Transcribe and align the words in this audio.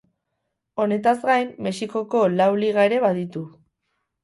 Honetaz 0.85 1.13
gain 1.31 1.51
Mexikoko 1.67 2.23
lau 2.41 2.49
liga 2.65 2.89
ere 2.91 3.01
baditu. 3.07 3.47